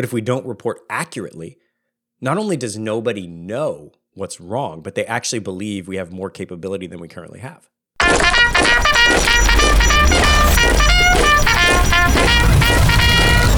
But 0.00 0.06
if 0.06 0.14
we 0.14 0.22
don't 0.22 0.46
report 0.46 0.80
accurately, 0.88 1.58
not 2.22 2.38
only 2.38 2.56
does 2.56 2.78
nobody 2.78 3.26
know 3.26 3.92
what's 4.14 4.40
wrong, 4.40 4.80
but 4.80 4.94
they 4.94 5.04
actually 5.04 5.40
believe 5.40 5.86
we 5.86 5.96
have 5.96 6.10
more 6.10 6.30
capability 6.30 6.86
than 6.86 7.00
we 7.00 7.06
currently 7.06 7.40
have. 7.40 7.68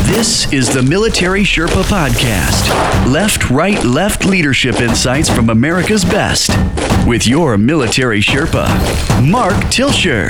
This 0.08 0.52
is 0.52 0.74
the 0.74 0.82
Military 0.82 1.42
Sherpa 1.42 1.84
Podcast. 1.84 3.12
Left, 3.12 3.48
right, 3.48 3.84
left 3.84 4.24
leadership 4.24 4.80
insights 4.80 5.30
from 5.30 5.48
America's 5.48 6.04
best. 6.04 6.50
With 7.06 7.24
your 7.24 7.56
Military 7.56 8.20
Sherpa, 8.20 8.66
Mark 9.30 9.54
Tilscher. 9.66 10.28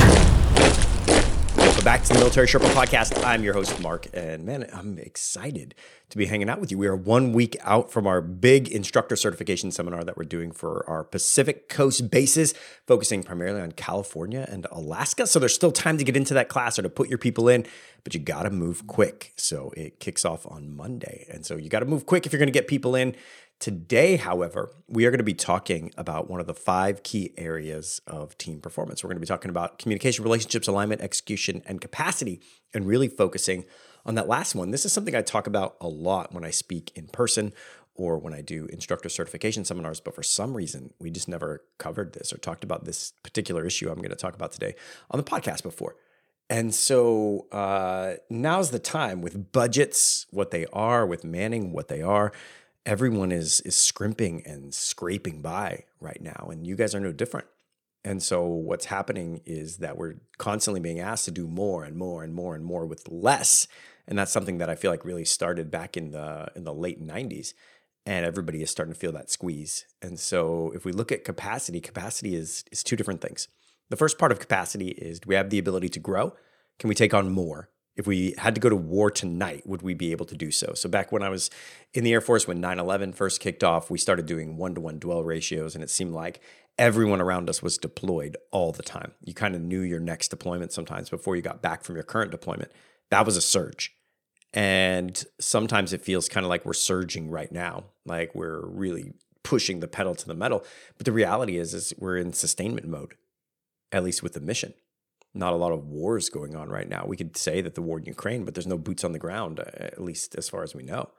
Welcome 1.82 1.98
back 1.98 2.06
to 2.06 2.12
the 2.12 2.20
Military 2.20 2.46
Sherpa 2.46 2.72
Podcast. 2.74 3.26
I'm 3.26 3.42
your 3.42 3.54
host, 3.54 3.80
Mark, 3.80 4.06
and 4.14 4.44
man, 4.44 4.70
I'm 4.72 4.98
excited 4.98 5.74
to 6.10 6.16
be 6.16 6.26
hanging 6.26 6.48
out 6.48 6.60
with 6.60 6.70
you. 6.70 6.78
We 6.78 6.86
are 6.86 6.94
one 6.94 7.32
week 7.32 7.56
out 7.62 7.90
from 7.90 8.06
our 8.06 8.20
big 8.20 8.68
instructor 8.68 9.16
certification 9.16 9.72
seminar 9.72 10.04
that 10.04 10.16
we're 10.16 10.22
doing 10.22 10.52
for 10.52 10.88
our 10.88 11.02
Pacific 11.02 11.68
Coast 11.68 12.08
bases, 12.08 12.54
focusing 12.86 13.24
primarily 13.24 13.60
on 13.60 13.72
California 13.72 14.46
and 14.48 14.64
Alaska. 14.70 15.26
So 15.26 15.40
there's 15.40 15.56
still 15.56 15.72
time 15.72 15.98
to 15.98 16.04
get 16.04 16.16
into 16.16 16.34
that 16.34 16.48
class 16.48 16.78
or 16.78 16.82
to 16.82 16.88
put 16.88 17.08
your 17.08 17.18
people 17.18 17.48
in, 17.48 17.66
but 18.04 18.14
you 18.14 18.20
got 18.20 18.44
to 18.44 18.50
move 18.50 18.86
quick. 18.86 19.32
So 19.34 19.72
it 19.76 19.98
kicks 19.98 20.24
off 20.24 20.46
on 20.46 20.76
Monday. 20.76 21.26
And 21.32 21.44
so 21.44 21.56
you 21.56 21.68
got 21.68 21.80
to 21.80 21.86
move 21.86 22.06
quick 22.06 22.26
if 22.26 22.32
you're 22.32 22.38
going 22.38 22.46
to 22.46 22.52
get 22.52 22.68
people 22.68 22.94
in. 22.94 23.16
Today, 23.62 24.16
however, 24.16 24.74
we 24.88 25.06
are 25.06 25.12
going 25.12 25.18
to 25.18 25.22
be 25.22 25.34
talking 25.34 25.92
about 25.96 26.28
one 26.28 26.40
of 26.40 26.48
the 26.48 26.52
five 26.52 27.04
key 27.04 27.32
areas 27.38 28.00
of 28.08 28.36
team 28.36 28.60
performance. 28.60 29.04
We're 29.04 29.10
going 29.10 29.18
to 29.18 29.20
be 29.20 29.26
talking 29.28 29.50
about 29.50 29.78
communication, 29.78 30.24
relationships, 30.24 30.66
alignment, 30.66 31.00
execution, 31.00 31.62
and 31.64 31.80
capacity, 31.80 32.40
and 32.74 32.88
really 32.88 33.06
focusing 33.06 33.64
on 34.04 34.16
that 34.16 34.26
last 34.26 34.56
one. 34.56 34.72
This 34.72 34.84
is 34.84 34.92
something 34.92 35.14
I 35.14 35.22
talk 35.22 35.46
about 35.46 35.76
a 35.80 35.86
lot 35.86 36.34
when 36.34 36.44
I 36.44 36.50
speak 36.50 36.90
in 36.96 37.06
person 37.06 37.52
or 37.94 38.18
when 38.18 38.34
I 38.34 38.40
do 38.40 38.66
instructor 38.66 39.08
certification 39.08 39.64
seminars, 39.64 40.00
but 40.00 40.16
for 40.16 40.24
some 40.24 40.56
reason, 40.56 40.92
we 40.98 41.12
just 41.12 41.28
never 41.28 41.62
covered 41.78 42.14
this 42.14 42.32
or 42.32 42.38
talked 42.38 42.64
about 42.64 42.84
this 42.84 43.12
particular 43.22 43.64
issue 43.64 43.88
I'm 43.88 43.98
going 43.98 44.10
to 44.10 44.16
talk 44.16 44.34
about 44.34 44.50
today 44.50 44.74
on 45.08 45.18
the 45.18 45.24
podcast 45.24 45.62
before. 45.62 45.94
And 46.50 46.74
so 46.74 47.46
uh, 47.52 48.14
now's 48.28 48.72
the 48.72 48.80
time 48.80 49.22
with 49.22 49.52
budgets, 49.52 50.26
what 50.30 50.50
they 50.50 50.66
are, 50.72 51.06
with 51.06 51.22
manning, 51.22 51.72
what 51.72 51.86
they 51.86 52.02
are 52.02 52.32
everyone 52.84 53.32
is 53.32 53.60
is 53.60 53.76
scrimping 53.76 54.42
and 54.46 54.74
scraping 54.74 55.40
by 55.42 55.84
right 56.00 56.20
now 56.20 56.48
and 56.50 56.66
you 56.66 56.76
guys 56.76 56.94
are 56.94 57.00
no 57.00 57.12
different. 57.12 57.46
And 58.04 58.20
so 58.20 58.44
what's 58.44 58.86
happening 58.86 59.42
is 59.46 59.76
that 59.76 59.96
we're 59.96 60.16
constantly 60.36 60.80
being 60.80 60.98
asked 60.98 61.24
to 61.26 61.30
do 61.30 61.46
more 61.46 61.84
and 61.84 61.96
more 61.96 62.24
and 62.24 62.34
more 62.34 62.56
and 62.56 62.64
more 62.64 62.84
with 62.84 63.08
less 63.08 63.68
and 64.08 64.18
that's 64.18 64.32
something 64.32 64.58
that 64.58 64.68
i 64.68 64.74
feel 64.74 64.90
like 64.90 65.04
really 65.04 65.24
started 65.24 65.70
back 65.70 65.96
in 65.96 66.10
the 66.10 66.50
in 66.56 66.64
the 66.64 66.74
late 66.74 67.00
90s 67.00 67.52
and 68.04 68.26
everybody 68.26 68.62
is 68.62 68.70
starting 68.70 68.92
to 68.92 68.98
feel 68.98 69.12
that 69.12 69.30
squeeze. 69.30 69.86
And 70.00 70.18
so 70.18 70.72
if 70.74 70.84
we 70.84 70.92
look 70.92 71.12
at 71.12 71.24
capacity 71.24 71.80
capacity 71.80 72.34
is 72.34 72.64
is 72.72 72.82
two 72.82 72.96
different 72.96 73.20
things. 73.20 73.48
The 73.90 73.96
first 73.96 74.18
part 74.18 74.32
of 74.32 74.40
capacity 74.40 74.88
is 74.88 75.20
do 75.20 75.28
we 75.28 75.34
have 75.34 75.50
the 75.50 75.58
ability 75.58 75.88
to 75.90 76.00
grow? 76.00 76.34
Can 76.78 76.88
we 76.88 76.94
take 76.94 77.14
on 77.14 77.30
more 77.30 77.68
if 77.96 78.06
we 78.06 78.34
had 78.38 78.54
to 78.54 78.60
go 78.60 78.68
to 78.68 78.76
war 78.76 79.10
tonight, 79.10 79.66
would 79.66 79.82
we 79.82 79.94
be 79.94 80.12
able 80.12 80.26
to 80.26 80.34
do 80.34 80.50
so? 80.50 80.72
So, 80.74 80.88
back 80.88 81.12
when 81.12 81.22
I 81.22 81.28
was 81.28 81.50
in 81.92 82.04
the 82.04 82.12
Air 82.12 82.20
Force, 82.20 82.46
when 82.46 82.60
9 82.60 82.78
11 82.78 83.12
first 83.12 83.40
kicked 83.40 83.62
off, 83.62 83.90
we 83.90 83.98
started 83.98 84.26
doing 84.26 84.56
one 84.56 84.74
to 84.74 84.80
one 84.80 84.98
dwell 84.98 85.22
ratios, 85.22 85.74
and 85.74 85.84
it 85.84 85.90
seemed 85.90 86.12
like 86.12 86.40
everyone 86.78 87.20
around 87.20 87.50
us 87.50 87.62
was 87.62 87.76
deployed 87.76 88.36
all 88.50 88.72
the 88.72 88.82
time. 88.82 89.12
You 89.20 89.34
kind 89.34 89.54
of 89.54 89.60
knew 89.60 89.80
your 89.80 90.00
next 90.00 90.28
deployment 90.28 90.72
sometimes 90.72 91.10
before 91.10 91.36
you 91.36 91.42
got 91.42 91.60
back 91.60 91.84
from 91.84 91.96
your 91.96 92.04
current 92.04 92.30
deployment. 92.30 92.72
That 93.10 93.26
was 93.26 93.36
a 93.36 93.42
surge. 93.42 93.94
And 94.54 95.22
sometimes 95.38 95.92
it 95.92 96.02
feels 96.02 96.28
kind 96.28 96.44
of 96.44 96.50
like 96.50 96.64
we're 96.64 96.72
surging 96.72 97.30
right 97.30 97.50
now, 97.52 97.84
like 98.06 98.34
we're 98.34 98.66
really 98.66 99.12
pushing 99.42 99.80
the 99.80 99.88
pedal 99.88 100.14
to 100.14 100.26
the 100.26 100.34
metal. 100.34 100.64
But 100.96 101.06
the 101.06 101.12
reality 101.12 101.58
is, 101.58 101.74
is 101.74 101.92
we're 101.98 102.16
in 102.16 102.32
sustainment 102.32 102.86
mode, 102.86 103.14
at 103.90 104.04
least 104.04 104.22
with 104.22 104.32
the 104.34 104.40
mission 104.40 104.74
not 105.34 105.52
a 105.52 105.56
lot 105.56 105.72
of 105.72 105.86
wars 105.86 106.28
going 106.28 106.54
on 106.54 106.68
right 106.68 106.88
now. 106.88 107.04
We 107.06 107.16
could 107.16 107.36
say 107.36 107.60
that 107.60 107.74
the 107.74 107.82
war 107.82 107.98
in 107.98 108.04
Ukraine, 108.04 108.44
but 108.44 108.54
there's 108.54 108.66
no 108.66 108.78
boots 108.78 109.04
on 109.04 109.12
the 109.12 109.18
ground, 109.18 109.60
uh, 109.60 109.64
at 109.78 110.02
least 110.02 110.34
as 110.36 110.48
far 110.48 110.62
as 110.62 110.74
we 110.74 110.82
know. 110.82 111.10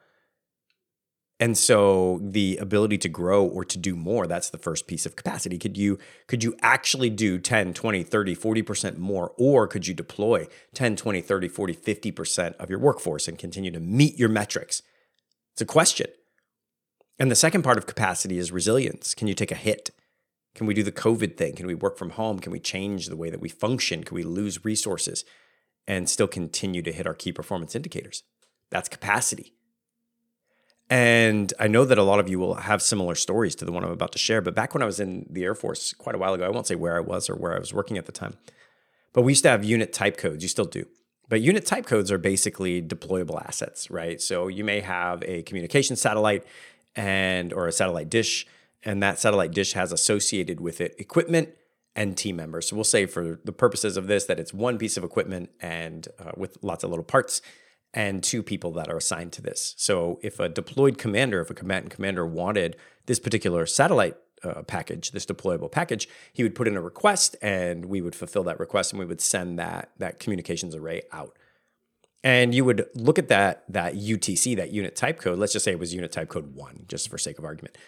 And 1.40 1.58
so 1.58 2.20
the 2.22 2.58
ability 2.58 2.96
to 2.98 3.08
grow 3.08 3.44
or 3.44 3.64
to 3.64 3.76
do 3.76 3.96
more, 3.96 4.26
that's 4.26 4.50
the 4.50 4.58
first 4.58 4.86
piece 4.86 5.04
of 5.04 5.16
capacity. 5.16 5.58
Could 5.58 5.76
you 5.76 5.98
could 6.28 6.44
you 6.44 6.54
actually 6.62 7.10
do 7.10 7.38
10, 7.38 7.74
20, 7.74 8.04
30, 8.04 8.36
40% 8.36 8.98
more 8.98 9.32
or 9.36 9.66
could 9.66 9.86
you 9.86 9.94
deploy 9.94 10.46
10, 10.74 10.94
20, 10.94 11.20
30, 11.20 11.48
40, 11.48 11.74
50% 11.74 12.54
of 12.56 12.70
your 12.70 12.78
workforce 12.78 13.26
and 13.26 13.36
continue 13.36 13.72
to 13.72 13.80
meet 13.80 14.16
your 14.16 14.28
metrics? 14.28 14.82
It's 15.52 15.62
a 15.62 15.66
question. 15.66 16.06
And 17.18 17.30
the 17.30 17.36
second 17.36 17.62
part 17.62 17.78
of 17.78 17.86
capacity 17.86 18.38
is 18.38 18.52
resilience. 18.52 19.14
Can 19.14 19.26
you 19.28 19.34
take 19.34 19.52
a 19.52 19.56
hit? 19.56 19.90
Can 20.54 20.66
we 20.66 20.74
do 20.74 20.82
the 20.82 20.92
COVID 20.92 21.36
thing? 21.36 21.54
Can 21.54 21.66
we 21.66 21.74
work 21.74 21.98
from 21.98 22.10
home? 22.10 22.38
Can 22.38 22.52
we 22.52 22.60
change 22.60 23.06
the 23.06 23.16
way 23.16 23.30
that 23.30 23.40
we 23.40 23.48
function? 23.48 24.04
Can 24.04 24.14
we 24.14 24.22
lose 24.22 24.64
resources 24.64 25.24
and 25.86 26.08
still 26.08 26.28
continue 26.28 26.82
to 26.82 26.92
hit 26.92 27.06
our 27.06 27.14
key 27.14 27.32
performance 27.32 27.74
indicators? 27.74 28.22
That's 28.70 28.88
capacity. 28.88 29.52
And 30.90 31.52
I 31.58 31.66
know 31.66 31.84
that 31.84 31.98
a 31.98 32.02
lot 32.02 32.20
of 32.20 32.28
you 32.28 32.38
will 32.38 32.54
have 32.54 32.82
similar 32.82 33.14
stories 33.14 33.54
to 33.56 33.64
the 33.64 33.72
one 33.72 33.84
I'm 33.84 33.90
about 33.90 34.12
to 34.12 34.18
share. 34.18 34.40
But 34.40 34.54
back 34.54 34.74
when 34.74 34.82
I 34.82 34.86
was 34.86 35.00
in 35.00 35.26
the 35.30 35.42
Air 35.42 35.54
Force 35.54 35.92
quite 35.94 36.14
a 36.14 36.18
while 36.18 36.34
ago, 36.34 36.44
I 36.44 36.50
won't 36.50 36.66
say 36.66 36.74
where 36.74 36.96
I 36.96 37.00
was 37.00 37.30
or 37.30 37.34
where 37.34 37.54
I 37.54 37.58
was 37.58 37.72
working 37.72 37.96
at 37.96 38.06
the 38.06 38.12
time, 38.12 38.34
but 39.12 39.22
we 39.22 39.32
used 39.32 39.44
to 39.44 39.48
have 39.48 39.64
unit 39.64 39.92
type 39.92 40.18
codes. 40.18 40.42
You 40.42 40.48
still 40.48 40.66
do. 40.66 40.86
But 41.28 41.40
unit 41.40 41.64
type 41.64 41.86
codes 41.86 42.12
are 42.12 42.18
basically 42.18 42.82
deployable 42.82 43.42
assets, 43.42 43.90
right? 43.90 44.20
So 44.20 44.46
you 44.48 44.62
may 44.62 44.80
have 44.80 45.22
a 45.24 45.42
communication 45.44 45.96
satellite 45.96 46.44
and 46.94 47.52
or 47.52 47.66
a 47.66 47.72
satellite 47.72 48.10
dish 48.10 48.46
and 48.84 49.02
that 49.02 49.18
satellite 49.18 49.52
dish 49.52 49.72
has 49.72 49.92
associated 49.92 50.60
with 50.60 50.80
it 50.80 50.94
equipment 50.98 51.50
and 51.96 52.16
team 52.16 52.36
members. 52.36 52.68
So 52.68 52.76
we'll 52.76 52.84
say 52.84 53.06
for 53.06 53.38
the 53.44 53.52
purposes 53.52 53.96
of 53.96 54.06
this 54.06 54.24
that 54.26 54.40
it's 54.40 54.52
one 54.52 54.78
piece 54.78 54.96
of 54.96 55.04
equipment 55.04 55.50
and 55.60 56.08
uh, 56.18 56.32
with 56.36 56.58
lots 56.62 56.84
of 56.84 56.90
little 56.90 57.04
parts 57.04 57.40
and 57.92 58.22
two 58.22 58.42
people 58.42 58.72
that 58.72 58.90
are 58.90 58.96
assigned 58.96 59.32
to 59.32 59.42
this. 59.42 59.74
So 59.78 60.18
if 60.22 60.40
a 60.40 60.48
deployed 60.48 60.98
commander, 60.98 61.40
if 61.40 61.50
a 61.50 61.54
combatant 61.54 61.92
commander 61.92 62.26
wanted 62.26 62.76
this 63.06 63.20
particular 63.20 63.66
satellite 63.66 64.16
uh, 64.42 64.62
package, 64.62 65.12
this 65.12 65.24
deployable 65.24 65.70
package, 65.70 66.08
he 66.32 66.42
would 66.42 66.56
put 66.56 66.66
in 66.66 66.76
a 66.76 66.80
request 66.80 67.36
and 67.40 67.86
we 67.86 68.00
would 68.00 68.16
fulfill 68.16 68.42
that 68.44 68.58
request 68.58 68.92
and 68.92 68.98
we 68.98 69.06
would 69.06 69.20
send 69.20 69.58
that 69.58 69.90
that 69.98 70.18
communications 70.18 70.74
array 70.74 71.02
out. 71.12 71.38
And 72.24 72.54
you 72.54 72.64
would 72.64 72.86
look 72.94 73.18
at 73.18 73.28
that 73.28 73.64
that 73.68 73.94
UTC, 73.94 74.56
that 74.56 74.72
unit 74.72 74.96
type 74.96 75.20
code. 75.20 75.38
Let's 75.38 75.52
just 75.52 75.64
say 75.64 75.70
it 75.70 75.78
was 75.78 75.94
unit 75.94 76.10
type 76.10 76.28
code 76.28 76.56
1 76.56 76.86
just 76.88 77.08
for 77.08 77.16
sake 77.16 77.38
of 77.38 77.44
argument 77.44 77.78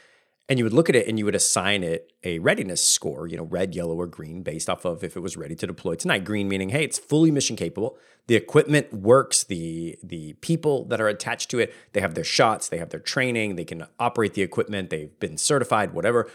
and 0.48 0.58
you 0.58 0.64
would 0.64 0.72
look 0.72 0.88
at 0.88 0.94
it 0.94 1.08
and 1.08 1.18
you 1.18 1.24
would 1.24 1.34
assign 1.34 1.82
it 1.82 2.12
a 2.22 2.38
readiness 2.38 2.84
score, 2.84 3.26
you 3.26 3.36
know, 3.36 3.44
red, 3.44 3.74
yellow, 3.74 3.96
or 3.96 4.06
green, 4.06 4.42
based 4.42 4.70
off 4.70 4.84
of 4.84 5.02
if 5.02 5.16
it 5.16 5.20
was 5.20 5.36
ready 5.36 5.56
to 5.56 5.66
deploy 5.66 5.96
tonight. 5.96 6.24
Green 6.24 6.48
meaning, 6.48 6.68
hey, 6.68 6.84
it's 6.84 6.98
fully 6.98 7.30
mission 7.30 7.56
capable. 7.56 7.98
The 8.28 8.36
equipment 8.36 8.92
works. 8.92 9.42
The 9.44 9.98
the 10.02 10.34
people 10.34 10.84
that 10.86 11.00
are 11.00 11.08
attached 11.08 11.50
to 11.50 11.58
it, 11.58 11.74
they 11.92 12.00
have 12.00 12.14
their 12.14 12.24
shots, 12.24 12.68
they 12.68 12.78
have 12.78 12.90
their 12.90 13.00
training, 13.00 13.56
they 13.56 13.64
can 13.64 13.86
operate 13.98 14.34
the 14.34 14.42
equipment, 14.42 14.90
they've 14.90 15.18
been 15.18 15.36
certified, 15.36 15.92
whatever. 15.92 16.30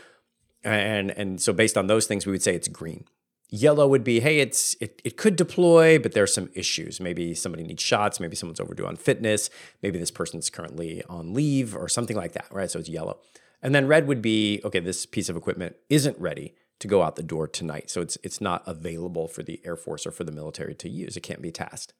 And 0.63 1.11
and 1.11 1.41
so 1.41 1.53
based 1.53 1.77
on 1.77 1.87
those 1.87 2.05
things, 2.05 2.25
we 2.25 2.31
would 2.31 2.43
say 2.43 2.53
it's 2.53 2.67
green. 2.67 3.05
Yellow 3.53 3.85
would 3.85 4.05
be, 4.05 4.21
hey, 4.21 4.39
it's 4.39 4.75
it, 4.81 5.01
it 5.03 5.17
could 5.17 5.35
deploy, 5.35 5.99
but 5.99 6.13
there's 6.13 6.33
some 6.33 6.49
issues. 6.53 6.99
Maybe 6.99 7.33
somebody 7.33 7.63
needs 7.63 7.83
shots, 7.83 8.19
maybe 8.19 8.35
someone's 8.35 8.59
overdue 8.59 8.85
on 8.85 8.95
fitness, 8.97 9.49
maybe 9.81 9.99
this 9.99 10.11
person's 10.11 10.49
currently 10.49 11.03
on 11.09 11.33
leave 11.33 11.75
or 11.75 11.87
something 11.87 12.15
like 12.15 12.33
that, 12.33 12.47
right? 12.51 12.69
So 12.69 12.79
it's 12.79 12.89
yellow. 12.89 13.19
And 13.61 13.75
then 13.75 13.87
red 13.87 14.07
would 14.07 14.21
be 14.21 14.61
okay, 14.63 14.79
this 14.79 15.05
piece 15.05 15.29
of 15.29 15.37
equipment 15.37 15.75
isn't 15.89 16.19
ready 16.19 16.55
to 16.79 16.87
go 16.87 17.03
out 17.03 17.15
the 17.15 17.23
door 17.23 17.47
tonight. 17.47 17.89
So 17.89 18.01
it's 18.01 18.17
it's 18.23 18.41
not 18.41 18.63
available 18.65 19.27
for 19.27 19.43
the 19.43 19.61
Air 19.63 19.75
Force 19.75 20.05
or 20.05 20.11
for 20.11 20.23
the 20.23 20.31
military 20.31 20.75
to 20.75 20.89
use. 20.89 21.15
It 21.15 21.21
can't 21.21 21.41
be 21.41 21.51
tasked. 21.51 21.93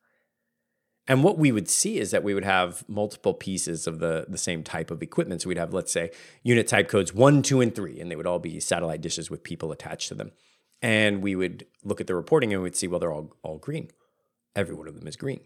And 1.07 1.23
what 1.23 1.37
we 1.37 1.51
would 1.51 1.67
see 1.69 1.97
is 1.97 2.11
that 2.11 2.23
we 2.23 2.33
would 2.33 2.45
have 2.45 2.87
multiple 2.87 3.33
pieces 3.33 3.87
of 3.87 3.99
the, 3.99 4.25
the 4.29 4.37
same 4.37 4.63
type 4.63 4.91
of 4.91 5.01
equipment. 5.01 5.41
So 5.41 5.49
we'd 5.49 5.57
have, 5.57 5.73
let's 5.73 5.91
say, 5.91 6.11
unit 6.43 6.67
type 6.67 6.87
codes 6.87 7.13
one, 7.13 7.41
two, 7.41 7.59
and 7.59 7.73
three, 7.73 7.99
and 7.99 8.09
they 8.09 8.15
would 8.15 8.27
all 8.27 8.39
be 8.39 8.59
satellite 8.59 9.01
dishes 9.01 9.29
with 9.29 9.43
people 9.43 9.71
attached 9.71 10.09
to 10.09 10.15
them. 10.15 10.31
And 10.81 11.21
we 11.21 11.35
would 11.35 11.65
look 11.83 12.01
at 12.01 12.07
the 12.07 12.15
reporting 12.15 12.53
and 12.53 12.61
we'd 12.61 12.75
see, 12.75 12.87
well, 12.87 12.99
they're 12.99 13.11
all, 13.11 13.35
all 13.43 13.57
green. 13.57 13.89
Every 14.55 14.75
one 14.75 14.87
of 14.87 14.95
them 14.95 15.07
is 15.07 15.15
green. 15.15 15.41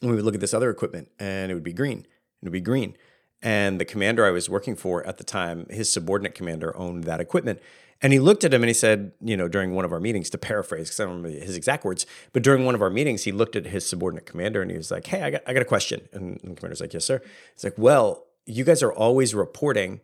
And 0.00 0.10
we 0.10 0.16
would 0.16 0.24
look 0.24 0.34
at 0.34 0.40
this 0.40 0.54
other 0.54 0.70
equipment 0.70 1.08
and 1.18 1.50
it 1.50 1.54
would 1.54 1.62
be 1.62 1.72
green. 1.72 2.00
It 2.00 2.44
would 2.44 2.52
be 2.52 2.60
green. 2.60 2.96
And 3.42 3.80
the 3.80 3.84
commander 3.84 4.24
I 4.24 4.30
was 4.30 4.48
working 4.48 4.76
for 4.76 5.04
at 5.06 5.18
the 5.18 5.24
time, 5.24 5.66
his 5.68 5.92
subordinate 5.92 6.34
commander 6.34 6.76
owned 6.76 7.04
that 7.04 7.20
equipment. 7.20 7.60
And 8.00 8.12
he 8.12 8.18
looked 8.18 8.42
at 8.42 8.52
him 8.52 8.62
and 8.62 8.68
he 8.68 8.74
said, 8.74 9.12
you 9.20 9.36
know, 9.36 9.46
during 9.46 9.74
one 9.74 9.84
of 9.84 9.92
our 9.92 10.00
meetings, 10.00 10.28
to 10.30 10.38
paraphrase, 10.38 10.88
because 10.88 11.00
I 11.00 11.04
don't 11.04 11.22
remember 11.22 11.44
his 11.44 11.56
exact 11.56 11.84
words, 11.84 12.04
but 12.32 12.42
during 12.42 12.64
one 12.64 12.74
of 12.74 12.82
our 12.82 12.90
meetings, 12.90 13.22
he 13.22 13.32
looked 13.32 13.54
at 13.54 13.66
his 13.66 13.88
subordinate 13.88 14.26
commander 14.26 14.60
and 14.60 14.70
he 14.70 14.76
was 14.76 14.90
like, 14.90 15.06
hey, 15.06 15.22
I 15.22 15.30
got, 15.30 15.42
I 15.46 15.52
got 15.52 15.62
a 15.62 15.66
question. 15.66 16.08
And 16.12 16.34
the 16.42 16.54
commander's 16.54 16.80
like, 16.80 16.92
yes, 16.92 17.04
sir. 17.04 17.22
He's 17.54 17.62
like, 17.62 17.78
well, 17.78 18.26
you 18.44 18.64
guys 18.64 18.82
are 18.82 18.92
always 18.92 19.34
reporting 19.34 20.00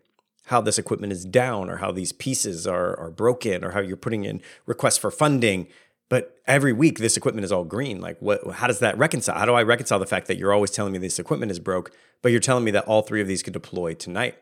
how 0.47 0.61
this 0.61 0.79
equipment 0.79 1.13
is 1.13 1.25
down 1.25 1.69
or 1.69 1.77
how 1.79 1.91
these 1.91 2.13
pieces 2.13 2.67
are, 2.67 2.99
are 2.99 3.11
broken 3.11 3.65
or 3.65 3.73
how 3.73 3.81
you're 3.81 3.97
putting 3.97 4.25
in 4.25 4.41
requests 4.65 4.97
for 4.97 5.11
funding. 5.11 5.67
But 6.09 6.41
every 6.47 6.73
week, 6.73 6.99
this 6.99 7.17
equipment 7.17 7.45
is 7.45 7.53
all 7.53 7.65
green. 7.65 8.01
Like, 8.01 8.19
what? 8.21 8.41
How 8.53 8.67
does 8.67 8.79
that 8.79 8.97
reconcile? 8.97 9.39
How 9.39 9.45
do 9.45 9.55
I 9.55 9.63
reconcile 9.63 9.99
the 9.99 10.07
fact 10.07 10.27
that 10.29 10.39
you're 10.39 10.53
always 10.53 10.71
telling 10.71 10.93
me 10.93 10.99
this 10.99 11.19
equipment 11.19 11.53
is 11.53 11.61
broke, 11.61 11.93
but 12.23 12.33
you're 12.33 12.41
telling 12.41 12.65
me 12.65 12.71
that 12.71 12.87
all 12.87 13.03
three 13.03 13.21
of 13.21 13.29
these 13.29 13.43
could 13.43 13.53
deploy 13.53 13.95
tonight? 13.95 14.37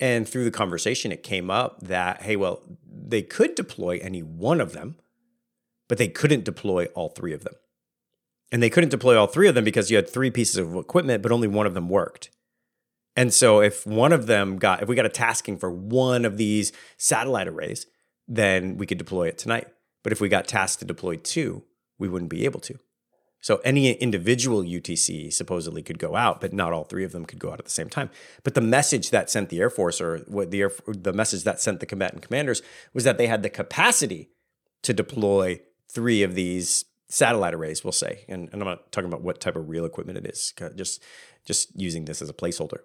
And 0.00 0.28
through 0.28 0.44
the 0.44 0.50
conversation, 0.50 1.12
it 1.12 1.22
came 1.22 1.50
up 1.50 1.80
that, 1.82 2.22
hey, 2.22 2.36
well, 2.36 2.62
they 2.86 3.22
could 3.22 3.54
deploy 3.54 3.98
any 4.02 4.22
one 4.22 4.60
of 4.60 4.72
them, 4.72 4.96
but 5.88 5.98
they 5.98 6.08
couldn't 6.08 6.44
deploy 6.44 6.86
all 6.94 7.10
three 7.10 7.32
of 7.32 7.44
them. 7.44 7.54
And 8.50 8.62
they 8.62 8.70
couldn't 8.70 8.90
deploy 8.90 9.18
all 9.18 9.26
three 9.26 9.48
of 9.48 9.54
them 9.54 9.64
because 9.64 9.90
you 9.90 9.96
had 9.96 10.08
three 10.08 10.30
pieces 10.30 10.56
of 10.56 10.74
equipment, 10.74 11.22
but 11.22 11.32
only 11.32 11.48
one 11.48 11.66
of 11.66 11.74
them 11.74 11.88
worked. 11.88 12.30
And 13.16 13.32
so 13.32 13.60
if 13.60 13.86
one 13.86 14.12
of 14.12 14.26
them 14.26 14.58
got, 14.58 14.82
if 14.82 14.88
we 14.88 14.96
got 14.96 15.06
a 15.06 15.10
tasking 15.10 15.56
for 15.58 15.70
one 15.70 16.24
of 16.24 16.36
these 16.36 16.72
satellite 16.96 17.46
arrays, 17.46 17.86
then 18.26 18.76
we 18.76 18.86
could 18.86 18.98
deploy 18.98 19.28
it 19.28 19.38
tonight. 19.38 19.68
But 20.04 20.12
if 20.12 20.20
we 20.20 20.28
got 20.28 20.46
tasked 20.46 20.78
to 20.78 20.84
deploy 20.84 21.16
two, 21.16 21.64
we 21.98 22.08
wouldn't 22.08 22.30
be 22.30 22.44
able 22.44 22.60
to. 22.60 22.78
So 23.40 23.60
any 23.64 23.92
individual 23.92 24.62
UTC 24.62 25.32
supposedly 25.32 25.82
could 25.82 25.98
go 25.98 26.16
out, 26.16 26.40
but 26.40 26.54
not 26.54 26.72
all 26.72 26.84
three 26.84 27.04
of 27.04 27.12
them 27.12 27.26
could 27.26 27.38
go 27.38 27.50
out 27.50 27.58
at 27.58 27.66
the 27.66 27.70
same 27.70 27.90
time. 27.90 28.08
But 28.42 28.54
the 28.54 28.62
message 28.62 29.10
that 29.10 29.28
sent 29.28 29.50
the 29.50 29.60
Air 29.60 29.68
Force, 29.68 30.00
or 30.00 30.18
what 30.28 30.50
the 30.50 30.62
Air, 30.62 30.72
the 30.86 31.12
message 31.12 31.44
that 31.44 31.60
sent 31.60 31.80
the 31.80 31.86
combatant 31.86 32.22
commanders, 32.22 32.62
was 32.94 33.04
that 33.04 33.18
they 33.18 33.26
had 33.26 33.42
the 33.42 33.50
capacity 33.50 34.30
to 34.82 34.94
deploy 34.94 35.60
three 35.92 36.22
of 36.22 36.34
these 36.34 36.86
satellite 37.10 37.52
arrays. 37.52 37.84
We'll 37.84 37.92
say, 37.92 38.24
and, 38.28 38.48
and 38.50 38.62
I'm 38.62 38.68
not 38.68 38.90
talking 38.92 39.08
about 39.08 39.22
what 39.22 39.40
type 39.40 39.56
of 39.56 39.68
real 39.68 39.84
equipment 39.84 40.16
it 40.16 40.26
is. 40.26 40.54
Just 40.74 41.02
just 41.44 41.68
using 41.78 42.06
this 42.06 42.22
as 42.22 42.30
a 42.30 42.34
placeholder. 42.34 42.78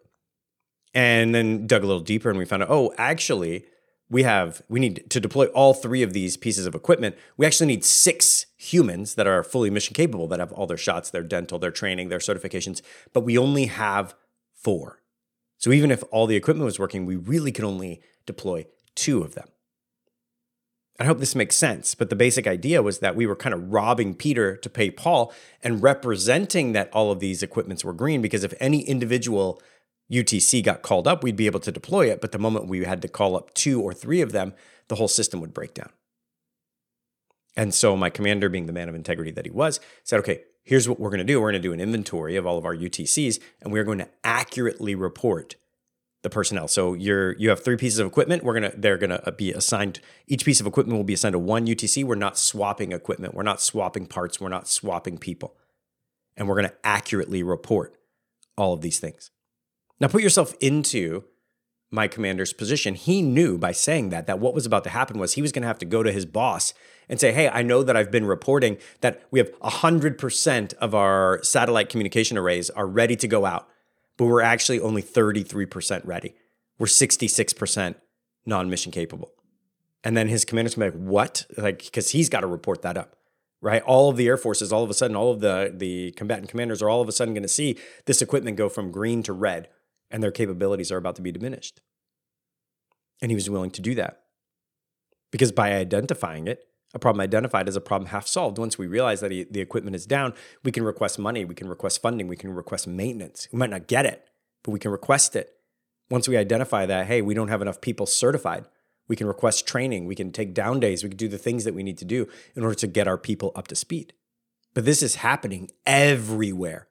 And 0.94 1.34
then 1.34 1.68
dug 1.68 1.84
a 1.84 1.88
little 1.88 2.02
deeper, 2.02 2.30
and 2.30 2.38
we 2.38 2.44
found 2.44 2.64
out, 2.64 2.70
oh, 2.70 2.94
actually, 2.98 3.64
we 4.10 4.24
have 4.24 4.62
we 4.68 4.80
need 4.80 5.10
to 5.10 5.20
deploy 5.20 5.46
all 5.48 5.74
three 5.74 6.02
of 6.02 6.14
these 6.14 6.36
pieces 6.36 6.66
of 6.66 6.76
equipment. 6.76 7.16
We 7.38 7.46
actually 7.46 7.68
need 7.68 7.86
six 7.86 8.48
humans 8.58 9.16
that 9.16 9.28
are 9.28 9.44
fully 9.44 9.70
mission 9.70 9.94
capable 9.94 10.28
that 10.28 10.40
have 10.40 10.52
all 10.52 10.68
their 10.68 10.78
shots 10.78 11.10
their 11.10 11.24
dental 11.24 11.60
their 11.60 11.72
training 11.72 12.10
their 12.10 12.20
certifications 12.20 12.82
but 13.14 13.22
we 13.22 13.38
only 13.38 13.66
have 13.66 14.16
four. 14.56 15.02
So 15.58 15.72
even 15.72 15.92
if 15.92 16.04
all 16.12 16.26
the 16.26 16.36
equipment 16.36 16.66
was 16.66 16.80
working 16.80 17.06
we 17.06 17.16
really 17.16 17.52
could 17.52 17.66
only 17.66 18.02
deploy 18.26 18.66
two 18.96 19.22
of 19.22 19.36
them. 19.36 19.48
I 21.00 21.06
hope 21.06 21.20
this 21.20 21.36
makes 21.36 21.56
sense 21.56 21.94
but 21.94 22.10
the 22.10 22.16
basic 22.16 22.48
idea 22.48 22.82
was 22.82 23.00
that 23.00 23.16
we 23.16 23.28
were 23.28 23.36
kind 23.36 23.54
of 23.54 23.72
robbing 23.72 24.16
peter 24.16 24.58
to 24.58 24.70
pay 24.70 24.90
paul 24.90 25.32
and 25.64 25.84
representing 25.84 26.74
that 26.74 26.92
all 26.92 27.12
of 27.12 27.20
these 27.20 27.44
equipments 27.44 27.86
were 27.86 27.94
green 27.94 28.22
because 28.22 28.44
if 28.44 28.54
any 28.60 28.82
individual 28.82 29.62
UTC 30.12 30.64
got 30.64 30.82
called 30.82 31.08
up, 31.08 31.24
we'd 31.24 31.36
be 31.36 31.46
able 31.46 31.60
to 31.60 31.72
deploy 31.72 32.10
it. 32.12 32.22
But 32.22 32.32
the 32.32 32.40
moment 32.40 32.68
we 32.68 32.84
had 32.84 33.02
to 33.04 33.08
call 33.08 33.36
up 33.36 33.54
two 33.54 33.82
or 33.82 33.94
three 33.94 34.22
of 34.22 34.32
them, 34.32 34.54
the 34.88 34.96
whole 34.96 35.08
system 35.08 35.40
would 35.42 35.54
break 35.54 35.74
down. 35.74 35.92
And 37.56 37.74
so 37.74 37.96
my 37.96 38.10
commander, 38.10 38.50
being 38.50 38.66
the 38.66 38.74
man 38.74 38.90
of 38.90 38.96
integrity 38.96 39.32
that 39.32 39.46
he 39.46 39.52
was, 39.52 39.80
said, 40.04 40.20
okay, 40.20 40.44
here's 40.64 40.88
what 40.88 41.00
we're 41.00 41.10
going 41.10 41.20
to 41.20 41.24
do. 41.24 41.40
We're 41.42 41.52
going 41.52 41.62
to 41.62 41.68
do 41.68 41.74
an 41.74 41.82
inventory 41.82 42.36
of 42.36 42.46
all 42.46 42.58
of 42.58 42.66
our 42.66 42.76
UTCs, 42.76 43.40
and 43.62 43.72
we're 43.72 43.84
going 43.84 43.98
to 44.00 44.10
accurately 44.24 44.96
report 44.96 45.56
the 46.22 46.30
personnel. 46.30 46.68
So 46.68 46.94
you're 46.94 47.34
you 47.38 47.50
have 47.50 47.64
three 47.64 47.78
pieces 47.78 48.00
of 48.00 48.08
equipment. 48.08 48.44
We're 48.44 48.54
gonna 48.54 48.74
they're 48.76 48.98
gonna 48.98 49.22
uh, 49.26 49.32
be 49.32 49.54
assigned. 49.54 50.02
Each 50.28 50.44
piece 50.44 50.60
of 50.60 50.68
equipment 50.68 50.98
will 50.98 51.06
be 51.06 51.14
assigned 51.14 51.34
to 51.34 51.40
one 51.40 51.66
UTC. 51.66 52.04
We're 52.04 52.16
not 52.16 52.38
swapping 52.38 52.92
equipment. 52.92 53.34
We're 53.34 53.44
not 53.44 53.62
swapping 53.62 54.06
parts. 54.06 54.40
We're 54.40 54.50
not 54.50 54.68
swapping 54.68 55.18
people, 55.18 55.56
and 56.36 56.48
we're 56.48 56.56
gonna 56.56 56.74
accurately 56.84 57.42
report 57.42 57.96
all 58.58 58.74
of 58.74 58.82
these 58.82 59.00
things. 59.00 59.32
Now 60.00 60.08
put 60.08 60.24
yourself 60.24 60.56
into 60.60 61.26
my 61.92 62.08
commander's 62.08 62.54
position. 62.54 62.96
He 62.96 63.22
knew 63.22 63.58
by 63.58 63.72
saying 63.72 64.10
that 64.10 64.28
that 64.28 64.40
what 64.40 64.54
was 64.54 64.66
about 64.66 64.84
to 64.84 64.90
happen 64.90 65.20
was 65.20 65.34
he 65.34 65.42
was 65.42 65.52
going 65.52 65.64
to 65.64 65.68
have 65.68 65.80
to 65.80 65.86
go 65.86 66.04
to 66.04 66.12
his 66.12 66.26
boss 66.26 66.74
and 67.08 67.20
say, 67.20 67.32
"Hey, 67.32 67.50
I 67.50 67.64
know 67.64 67.84
that 67.84 67.98
I've 67.98 68.12
been 68.12 68.26
reporting 68.26 68.78
that 69.02 69.24
we 69.32 69.40
have 69.40 69.52
100% 69.62 70.74
of 70.76 70.94
our 70.94 71.42
satellite 71.44 71.90
communication 71.90 72.38
arrays 72.38 72.70
are 72.70 72.88
ready 72.88 73.16
to 73.16 73.28
go 73.28 73.46
out, 73.46 73.68
but 74.18 74.26
we're 74.26 74.42
actually 74.42 74.80
only 74.80 75.02
33% 75.02 76.06
ready. 76.06 76.36
We're 76.78 76.88
66% 76.88 77.96
non-mission 78.46 78.92
capable." 78.92 79.32
And 80.04 80.16
then 80.16 80.30
his 80.30 80.46
commander's 80.46 80.76
going 80.76 80.92
to 80.92 80.98
be 80.98 81.02
like, 81.02 81.10
"What?" 81.10 81.46
Like 81.58 81.84
because 81.86 82.12
he's 82.12 82.30
got 82.30 82.42
to 82.42 82.48
report 82.48 82.84
that 82.84 82.98
up 82.98 83.16
right? 83.62 83.82
All 83.82 84.10
of 84.10 84.16
the 84.16 84.26
air 84.26 84.38
forces, 84.38 84.72
all 84.72 84.86
of 84.86 84.90
a 84.90 84.94
sudden, 84.94 85.18
all 85.18 85.32
of 85.34 85.42
the 85.42 85.74
the 85.76 86.12
combatant 86.12 86.48
commanders 86.48 86.82
are 86.82 86.90
all 86.90 87.02
of 87.02 87.10
a 87.10 87.12
sudden 87.12 87.34
going 87.34 87.44
to 87.44 87.50
see 87.50 87.78
this 88.06 88.22
equipment 88.22 88.56
go 88.56 88.70
from 88.70 88.90
green 88.90 89.22
to 89.24 89.34
red 89.34 89.68
and 90.12 90.22
their 90.24 90.32
capabilities 90.32 90.92
are 90.92 90.98
about 90.98 91.16
to 91.18 91.22
be 91.22 91.32
diminished. 91.32 91.82
And 93.22 93.32
he 93.32 93.36
was 93.36 93.50
willing 93.50 93.72
to 93.72 93.82
do 93.82 93.96
that. 93.96 94.22
Because 95.32 95.52
by 95.52 95.74
identifying 95.74 96.48
it, 96.48 96.66
a 96.94 97.00
problem 97.00 97.22
identified 97.22 97.70
is 97.70 97.76
a 97.76 97.82
problem 97.82 98.10
half 98.10 98.26
solved. 98.28 98.58
Once 98.58 98.78
we 98.78 98.88
realize 98.88 99.22
that 99.22 99.32
he, 99.32 99.44
the 99.44 99.62
equipment 99.62 99.96
is 99.96 100.08
down, 100.08 100.34
we 100.64 100.72
can 100.72 100.84
request 100.84 101.20
money, 101.20 101.46
we 101.46 101.54
can 101.54 101.70
request 101.70 102.02
funding, 102.02 102.28
we 102.28 102.36
can 102.36 102.54
request 102.54 102.88
maintenance. 102.88 103.48
We 103.52 103.60
might 103.60 103.70
not 103.70 103.88
get 103.88 104.06
it, 104.06 104.28
but 104.64 104.72
we 104.72 104.80
can 104.80 104.92
request 104.92 105.36
it. 105.36 105.54
Once 106.10 106.28
we 106.28 106.36
identify 106.36 106.88
that, 106.88 107.06
hey, 107.06 107.22
we 107.22 107.36
don't 107.36 107.50
have 107.50 107.62
enough 107.62 107.82
people 107.82 108.08
certified, 108.08 108.66
we 109.08 109.16
can 109.16 109.28
request 109.28 109.68
training, 109.68 110.06
we 110.06 110.16
can 110.16 110.32
take 110.32 110.56
down 110.56 110.80
days, 110.80 111.04
we 111.04 111.10
can 111.10 111.18
do 111.18 111.28
the 111.28 111.38
things 111.38 111.64
that 111.64 111.76
we 111.76 111.84
need 111.84 112.00
to 112.00 112.06
do 112.06 112.28
in 112.56 112.64
order 112.64 112.76
to 112.76 112.88
get 112.88 113.08
our 113.08 113.18
people 113.18 113.52
up 113.56 113.68
to 113.68 113.76
speed. 113.76 114.14
But 114.74 114.86
this 114.86 115.04
is 115.04 115.16
happening 115.16 115.70
everywhere. 115.86 116.89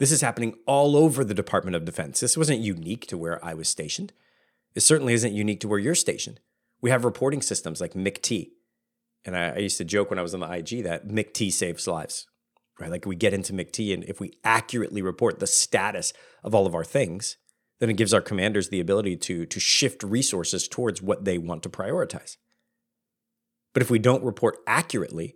This 0.00 0.12
is 0.12 0.22
happening 0.22 0.54
all 0.64 0.96
over 0.96 1.22
the 1.22 1.34
Department 1.34 1.76
of 1.76 1.84
Defense. 1.84 2.20
This 2.20 2.34
wasn't 2.34 2.60
unique 2.60 3.06
to 3.08 3.18
where 3.18 3.44
I 3.44 3.52
was 3.52 3.68
stationed. 3.68 4.14
It 4.74 4.80
certainly 4.80 5.12
isn't 5.12 5.34
unique 5.34 5.60
to 5.60 5.68
where 5.68 5.78
you're 5.78 5.94
stationed. 5.94 6.40
We 6.80 6.88
have 6.88 7.04
reporting 7.04 7.42
systems 7.42 7.82
like 7.82 7.94
MIC-T. 7.94 8.50
And 9.26 9.36
I, 9.36 9.50
I 9.50 9.58
used 9.58 9.76
to 9.76 9.84
joke 9.84 10.08
when 10.08 10.18
I 10.18 10.22
was 10.22 10.32
on 10.32 10.40
the 10.40 10.50
IG 10.50 10.84
that 10.84 11.06
MIC-T 11.06 11.50
saves 11.50 11.86
lives, 11.86 12.26
right? 12.80 12.90
Like 12.90 13.04
we 13.04 13.14
get 13.14 13.34
into 13.34 13.52
MIC-T, 13.52 13.92
and 13.92 14.02
if 14.04 14.20
we 14.20 14.32
accurately 14.42 15.02
report 15.02 15.38
the 15.38 15.46
status 15.46 16.14
of 16.42 16.54
all 16.54 16.66
of 16.66 16.74
our 16.74 16.82
things, 16.82 17.36
then 17.78 17.90
it 17.90 17.98
gives 17.98 18.14
our 18.14 18.22
commanders 18.22 18.70
the 18.70 18.80
ability 18.80 19.18
to, 19.18 19.44
to 19.44 19.60
shift 19.60 20.02
resources 20.02 20.66
towards 20.66 21.02
what 21.02 21.26
they 21.26 21.36
want 21.36 21.62
to 21.64 21.68
prioritize. 21.68 22.38
But 23.74 23.82
if 23.82 23.90
we 23.90 23.98
don't 23.98 24.24
report 24.24 24.60
accurately, 24.66 25.34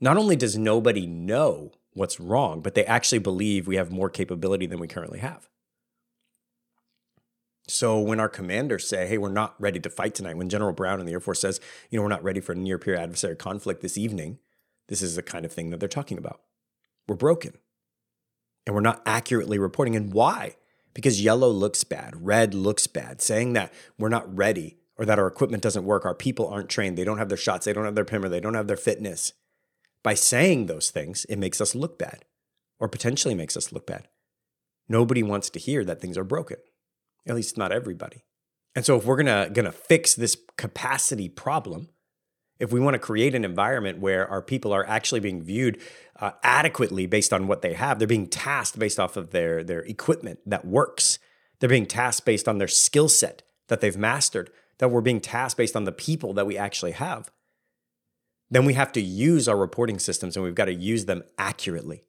not 0.00 0.16
only 0.16 0.34
does 0.34 0.58
nobody 0.58 1.06
know 1.06 1.70
what's 1.94 2.20
wrong, 2.20 2.60
but 2.60 2.74
they 2.74 2.84
actually 2.84 3.18
believe 3.18 3.66
we 3.66 3.76
have 3.76 3.92
more 3.92 4.10
capability 4.10 4.66
than 4.66 4.78
we 4.78 4.88
currently 4.88 5.18
have. 5.18 5.48
So 7.68 8.00
when 8.00 8.18
our 8.18 8.28
commanders 8.28 8.88
say, 8.88 9.06
hey, 9.06 9.18
we're 9.18 9.30
not 9.30 9.54
ready 9.60 9.78
to 9.80 9.90
fight 9.90 10.14
tonight, 10.14 10.36
when 10.36 10.48
General 10.48 10.72
Brown 10.72 10.98
and 10.98 11.08
the 11.08 11.12
Air 11.12 11.20
Force 11.20 11.40
says, 11.40 11.60
you 11.90 11.96
know, 11.96 12.02
we're 12.02 12.08
not 12.08 12.24
ready 12.24 12.40
for 12.40 12.52
a 12.52 12.56
near 12.56 12.78
peer 12.78 12.96
adversary 12.96 13.36
conflict 13.36 13.82
this 13.82 13.96
evening, 13.96 14.38
this 14.88 15.00
is 15.00 15.14
the 15.14 15.22
kind 15.22 15.44
of 15.44 15.52
thing 15.52 15.70
that 15.70 15.80
they're 15.80 15.88
talking 15.88 16.18
about. 16.18 16.40
We're 17.06 17.14
broken. 17.14 17.54
And 18.66 18.74
we're 18.74 18.80
not 18.80 19.02
accurately 19.06 19.58
reporting. 19.58 19.96
And 19.96 20.12
why? 20.12 20.56
Because 20.94 21.22
yellow 21.22 21.48
looks 21.48 21.84
bad, 21.84 22.26
red 22.26 22.52
looks 22.52 22.86
bad, 22.86 23.20
saying 23.20 23.54
that 23.54 23.72
we're 23.98 24.08
not 24.08 24.36
ready 24.36 24.76
or 24.98 25.04
that 25.04 25.18
our 25.18 25.26
equipment 25.26 25.62
doesn't 25.62 25.84
work, 25.84 26.04
our 26.04 26.14
people 26.14 26.48
aren't 26.48 26.68
trained, 26.68 26.98
they 26.98 27.04
don't 27.04 27.18
have 27.18 27.28
their 27.28 27.38
shots, 27.38 27.64
they 27.64 27.72
don't 27.72 27.86
have 27.86 27.94
their 27.94 28.04
PIMR, 28.04 28.28
they 28.28 28.40
don't 28.40 28.54
have 28.54 28.66
their 28.66 28.76
fitness 28.76 29.32
by 30.02 30.14
saying 30.14 30.66
those 30.66 30.90
things, 30.90 31.24
it 31.26 31.38
makes 31.38 31.60
us 31.60 31.74
look 31.74 31.98
bad 31.98 32.24
or 32.80 32.88
potentially 32.88 33.34
makes 33.34 33.56
us 33.56 33.72
look 33.72 33.86
bad. 33.86 34.08
Nobody 34.88 35.22
wants 35.22 35.48
to 35.50 35.60
hear 35.60 35.84
that 35.84 36.00
things 36.00 36.18
are 36.18 36.24
broken, 36.24 36.58
at 37.26 37.36
least 37.36 37.56
not 37.56 37.72
everybody. 37.72 38.24
And 38.74 38.84
so 38.84 38.96
if 38.96 39.04
we're 39.04 39.16
gonna, 39.16 39.50
gonna 39.52 39.72
fix 39.72 40.14
this 40.14 40.36
capacity 40.56 41.28
problem, 41.28 41.88
if 42.58 42.72
we 42.72 42.80
want 42.80 42.94
to 42.94 42.98
create 42.98 43.34
an 43.34 43.44
environment 43.44 43.98
where 43.98 44.26
our 44.28 44.42
people 44.42 44.72
are 44.72 44.86
actually 44.88 45.20
being 45.20 45.42
viewed 45.42 45.80
uh, 46.20 46.32
adequately 46.42 47.06
based 47.06 47.32
on 47.32 47.46
what 47.46 47.62
they 47.62 47.74
have, 47.74 47.98
they're 47.98 48.08
being 48.08 48.28
tasked 48.28 48.78
based 48.78 49.00
off 49.00 49.16
of 49.16 49.30
their, 49.30 49.64
their 49.64 49.80
equipment 49.80 50.40
that 50.46 50.64
works. 50.64 51.18
They're 51.58 51.68
being 51.68 51.86
tasked 51.86 52.24
based 52.24 52.48
on 52.48 52.58
their 52.58 52.68
skill 52.68 53.08
set 53.08 53.42
that 53.68 53.80
they've 53.80 53.96
mastered, 53.96 54.50
that 54.78 54.90
we're 54.90 55.00
being 55.00 55.20
tasked 55.20 55.56
based 55.56 55.76
on 55.76 55.84
the 55.84 55.92
people 55.92 56.32
that 56.34 56.46
we 56.46 56.56
actually 56.56 56.92
have 56.92 57.30
then 58.52 58.66
we 58.66 58.74
have 58.74 58.92
to 58.92 59.00
use 59.00 59.48
our 59.48 59.56
reporting 59.56 59.98
systems 59.98 60.36
and 60.36 60.44
we've 60.44 60.54
got 60.54 60.66
to 60.66 60.74
use 60.74 61.06
them 61.06 61.22
accurately. 61.38 62.04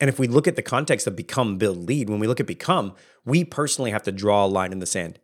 And 0.00 0.08
if 0.08 0.18
we 0.18 0.26
look 0.26 0.48
at 0.48 0.56
the 0.56 0.62
context 0.62 1.06
of 1.06 1.14
become, 1.14 1.58
build, 1.58 1.86
lead, 1.86 2.08
when 2.08 2.20
we 2.20 2.26
look 2.26 2.40
at 2.40 2.46
become, 2.46 2.94
we 3.22 3.44
personally 3.44 3.90
have 3.90 4.02
to 4.04 4.12
draw 4.12 4.46
a 4.46 4.48
line 4.48 4.72
in 4.72 4.78
the 4.78 4.86
sand. 4.86 5.20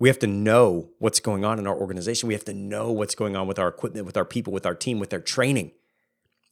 We 0.00 0.08
have 0.08 0.18
to 0.18 0.26
know 0.26 0.90
what's 0.98 1.20
going 1.20 1.44
on 1.44 1.60
in 1.60 1.66
our 1.68 1.76
organization. 1.76 2.26
We 2.26 2.34
have 2.34 2.44
to 2.46 2.54
know 2.54 2.90
what's 2.90 3.14
going 3.14 3.36
on 3.36 3.46
with 3.46 3.58
our 3.60 3.68
equipment, 3.68 4.04
with 4.04 4.16
our 4.16 4.24
people, 4.24 4.52
with 4.52 4.66
our 4.66 4.74
team, 4.74 4.98
with 4.98 5.10
their 5.10 5.20
training. 5.20 5.70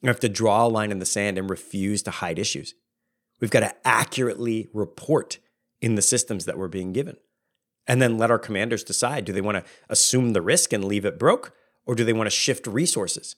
We 0.03 0.07
have 0.07 0.21
to 0.21 0.29
draw 0.29 0.67
a 0.67 0.69
line 0.69 0.93
in 0.93 1.00
the 1.00 1.05
sand 1.05 1.38
and 1.38 1.50
refuse 1.50 2.00
to 2.03 2.12
hide 2.12 2.38
issues. 2.38 2.75
We've 3.41 3.50
got 3.50 3.61
to 3.61 3.75
accurately 3.85 4.69
report 4.73 5.38
in 5.81 5.97
the 5.97 6.03
systems 6.03 6.45
that 6.45 6.57
we're 6.57 6.69
being 6.69 6.93
given. 6.93 7.17
And 7.88 8.00
then 8.00 8.19
let 8.19 8.31
our 8.31 8.38
commanders 8.38 8.85
decide 8.85 9.25
do 9.25 9.33
they 9.33 9.41
want 9.41 9.57
to 9.57 9.71
assume 9.88 10.33
the 10.33 10.43
risk 10.43 10.73
and 10.73 10.85
leave 10.85 11.05
it 11.05 11.19
broke? 11.19 11.53
Or 11.87 11.95
do 11.95 12.05
they 12.05 12.12
want 12.12 12.26
to 12.26 12.37
shift 12.37 12.66
resources? 12.66 13.37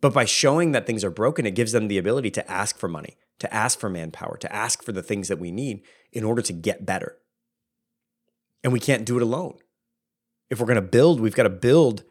But 0.00 0.12
by 0.12 0.26
showing 0.26 0.72
that 0.72 0.86
things 0.86 1.04
are 1.04 1.10
broken, 1.10 1.46
it 1.46 1.54
gives 1.54 1.72
them 1.72 1.88
the 1.88 1.98
ability 1.98 2.30
to 2.32 2.50
ask 2.50 2.78
for 2.78 2.88
money, 2.88 3.16
to 3.38 3.52
ask 3.52 3.78
for 3.78 3.88
manpower, 3.88 4.36
to 4.36 4.54
ask 4.54 4.82
for 4.82 4.92
the 4.92 5.02
things 5.02 5.28
that 5.28 5.38
we 5.38 5.50
need 5.50 5.82
in 6.12 6.24
order 6.24 6.42
to 6.42 6.52
get 6.52 6.86
better. 6.86 7.16
And 8.62 8.72
we 8.72 8.80
can't 8.80 9.04
do 9.04 9.16
it 9.16 9.22
alone. 9.22 9.58
If 10.50 10.60
we're 10.60 10.66
going 10.66 10.76
to 10.76 10.82
build, 10.82 11.20
we've 11.20 11.34
got 11.34 11.44
to 11.44 11.50
build 11.50 12.04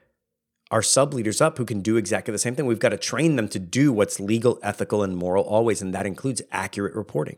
our 0.70 0.82
sub 0.82 1.14
leaders 1.14 1.40
up 1.40 1.58
who 1.58 1.66
can 1.66 1.82
do 1.82 1.96
exactly 1.96 2.32
the 2.32 2.38
same 2.38 2.56
thing. 2.56 2.66
We've 2.66 2.80
got 2.80 2.90
to 2.90 2.98
train 2.98 3.38
them 3.38 3.48
to 3.50 3.60
do 3.60 3.94
what's 3.94 4.20
legal, 4.20 4.60
ethical, 4.62 5.02
and 5.02 5.16
moral 5.16 5.46
always. 5.46 5.82
And 5.82 5.94
that 5.94 6.06
includes 6.06 6.42
accurate 6.52 6.94
reporting, 6.94 7.38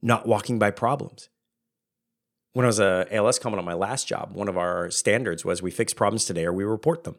not 0.00 0.26
walking 0.26 0.58
by 0.58 0.70
problems. 0.70 1.28
When 2.52 2.64
I 2.64 2.68
was 2.68 2.80
a 2.80 3.06
ALS 3.12 3.38
commandant 3.38 3.68
on 3.68 3.72
my 3.72 3.78
last 3.78 4.08
job, 4.08 4.30
one 4.32 4.48
of 4.48 4.58
our 4.58 4.90
standards 4.90 5.44
was 5.44 5.62
we 5.62 5.70
fix 5.70 5.94
problems 5.94 6.24
today 6.24 6.44
or 6.44 6.52
we 6.52 6.64
report 6.64 7.04
them. 7.04 7.16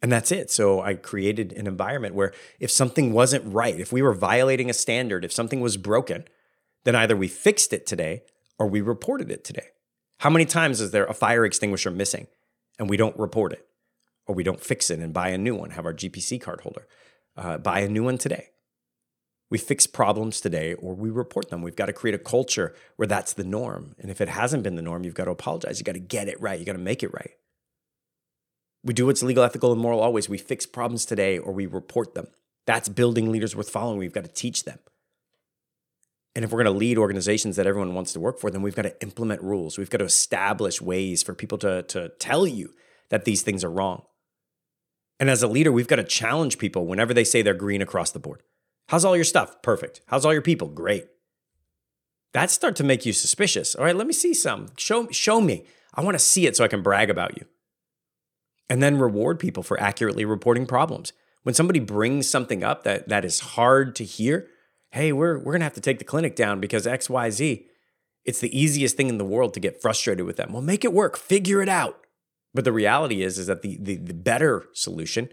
And 0.00 0.10
that's 0.10 0.32
it. 0.32 0.50
So 0.50 0.80
I 0.80 0.94
created 0.94 1.52
an 1.52 1.66
environment 1.66 2.14
where 2.14 2.32
if 2.58 2.70
something 2.70 3.12
wasn't 3.12 3.44
right, 3.52 3.78
if 3.78 3.92
we 3.92 4.02
were 4.02 4.14
violating 4.14 4.68
a 4.68 4.74
standard, 4.74 5.24
if 5.24 5.32
something 5.32 5.60
was 5.60 5.76
broken, 5.76 6.24
then 6.84 6.96
either 6.96 7.16
we 7.16 7.28
fixed 7.28 7.72
it 7.72 7.86
today 7.86 8.22
or 8.58 8.66
we 8.66 8.80
reported 8.80 9.30
it 9.30 9.44
today. 9.44 9.66
How 10.18 10.30
many 10.30 10.44
times 10.44 10.80
is 10.80 10.90
there 10.90 11.04
a 11.04 11.14
fire 11.14 11.44
extinguisher 11.44 11.90
missing 11.90 12.26
and 12.78 12.90
we 12.90 12.96
don't 12.96 13.18
report 13.18 13.52
it 13.52 13.66
or 14.26 14.34
we 14.34 14.42
don't 14.42 14.60
fix 14.60 14.90
it 14.90 14.98
and 14.98 15.12
buy 15.12 15.28
a 15.28 15.38
new 15.38 15.54
one, 15.54 15.70
have 15.70 15.86
our 15.86 15.94
GPC 15.94 16.40
card 16.40 16.62
holder, 16.62 16.86
uh, 17.36 17.58
buy 17.58 17.80
a 17.80 17.88
new 17.88 18.02
one 18.02 18.18
today? 18.18 18.48
We 19.52 19.58
fix 19.58 19.86
problems 19.86 20.40
today 20.40 20.72
or 20.72 20.94
we 20.94 21.10
report 21.10 21.50
them. 21.50 21.60
We've 21.60 21.76
got 21.76 21.84
to 21.84 21.92
create 21.92 22.14
a 22.14 22.18
culture 22.18 22.74
where 22.96 23.06
that's 23.06 23.34
the 23.34 23.44
norm. 23.44 23.94
And 23.98 24.10
if 24.10 24.22
it 24.22 24.30
hasn't 24.30 24.62
been 24.62 24.76
the 24.76 24.80
norm, 24.80 25.04
you've 25.04 25.12
got 25.12 25.26
to 25.26 25.30
apologize. 25.30 25.78
You 25.78 25.84
got 25.84 25.92
to 25.92 25.98
get 25.98 26.26
it 26.26 26.40
right. 26.40 26.58
You 26.58 26.64
got 26.64 26.72
to 26.72 26.78
make 26.78 27.02
it 27.02 27.12
right. 27.12 27.32
We 28.82 28.94
do 28.94 29.04
what's 29.04 29.22
legal, 29.22 29.44
ethical, 29.44 29.70
and 29.70 29.78
moral 29.78 30.00
always. 30.00 30.26
We 30.26 30.38
fix 30.38 30.64
problems 30.64 31.04
today 31.04 31.36
or 31.36 31.52
we 31.52 31.66
report 31.66 32.14
them. 32.14 32.28
That's 32.64 32.88
building 32.88 33.30
leaders 33.30 33.54
worth 33.54 33.68
following. 33.68 33.98
We've 33.98 34.14
got 34.14 34.24
to 34.24 34.32
teach 34.32 34.64
them. 34.64 34.78
And 36.34 36.46
if 36.46 36.50
we're 36.50 36.64
going 36.64 36.74
to 36.74 36.78
lead 36.78 36.96
organizations 36.96 37.56
that 37.56 37.66
everyone 37.66 37.92
wants 37.92 38.14
to 38.14 38.20
work 38.20 38.40
for, 38.40 38.50
then 38.50 38.62
we've 38.62 38.74
got 38.74 38.82
to 38.84 39.02
implement 39.02 39.42
rules. 39.42 39.76
We've 39.76 39.90
got 39.90 39.98
to 39.98 40.06
establish 40.06 40.80
ways 40.80 41.22
for 41.22 41.34
people 41.34 41.58
to, 41.58 41.82
to 41.82 42.08
tell 42.18 42.46
you 42.46 42.72
that 43.10 43.26
these 43.26 43.42
things 43.42 43.64
are 43.64 43.70
wrong. 43.70 44.04
And 45.20 45.28
as 45.28 45.42
a 45.42 45.46
leader, 45.46 45.70
we've 45.70 45.88
got 45.88 45.96
to 45.96 46.04
challenge 46.04 46.56
people 46.56 46.86
whenever 46.86 47.12
they 47.12 47.24
say 47.24 47.42
they're 47.42 47.52
green 47.52 47.82
across 47.82 48.12
the 48.12 48.18
board. 48.18 48.42
How's 48.88 49.04
all 49.04 49.16
your 49.16 49.24
stuff? 49.24 49.62
Perfect. 49.62 50.00
How's 50.06 50.24
all 50.24 50.32
your 50.32 50.42
people? 50.42 50.68
Great. 50.68 51.06
That 52.32 52.50
start 52.50 52.76
to 52.76 52.84
make 52.84 53.04
you 53.04 53.12
suspicious. 53.12 53.74
All 53.74 53.84
right, 53.84 53.96
let 53.96 54.06
me 54.06 54.12
see 54.12 54.34
some. 54.34 54.68
Show, 54.76 55.08
show 55.10 55.40
me. 55.40 55.64
I 55.94 56.02
want 56.02 56.14
to 56.14 56.18
see 56.18 56.46
it 56.46 56.56
so 56.56 56.64
I 56.64 56.68
can 56.68 56.82
brag 56.82 57.10
about 57.10 57.36
you. 57.38 57.46
And 58.70 58.82
then 58.82 58.98
reward 58.98 59.38
people 59.38 59.62
for 59.62 59.78
accurately 59.78 60.24
reporting 60.24 60.66
problems. 60.66 61.12
When 61.42 61.54
somebody 61.54 61.80
brings 61.80 62.28
something 62.28 62.64
up 62.64 62.84
that, 62.84 63.08
that 63.08 63.24
is 63.24 63.40
hard 63.40 63.94
to 63.96 64.04
hear, 64.04 64.48
hey, 64.92 65.12
we're, 65.12 65.38
we're 65.38 65.52
going 65.52 65.60
to 65.60 65.64
have 65.64 65.74
to 65.74 65.80
take 65.80 65.98
the 65.98 66.04
clinic 66.04 66.36
down 66.36 66.60
because 66.60 66.86
XYZ. 66.86 67.66
It's 68.24 68.40
the 68.40 68.56
easiest 68.56 68.96
thing 68.96 69.08
in 69.08 69.18
the 69.18 69.24
world 69.24 69.52
to 69.54 69.60
get 69.60 69.82
frustrated 69.82 70.24
with 70.24 70.36
them. 70.36 70.52
Well, 70.52 70.62
make 70.62 70.84
it 70.84 70.92
work, 70.92 71.16
figure 71.16 71.60
it 71.60 71.68
out. 71.68 71.98
But 72.54 72.64
the 72.64 72.72
reality 72.72 73.22
is, 73.22 73.36
is 73.36 73.48
that 73.48 73.62
the, 73.62 73.78
the, 73.80 73.96
the 73.96 74.14
better 74.14 74.66
solution 74.72 75.28